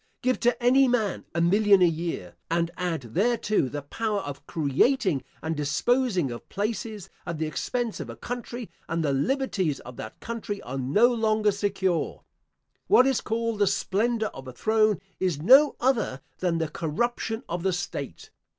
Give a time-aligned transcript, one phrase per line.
[0.23, 5.23] Give to any man a million a year, and add thereto the power of creating
[5.43, 10.19] and disposing of places, at the expense of a country, and the liberties of that
[10.19, 12.23] country are no longer secure.
[12.87, 17.61] What is called the splendour of a throne is no other than the corruption of
[17.61, 18.31] the state.